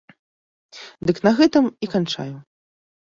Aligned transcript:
Дык 1.09 1.17
на 1.27 1.31
гэтым 1.41 1.65
і 1.85 1.91
канчаю. 1.93 2.31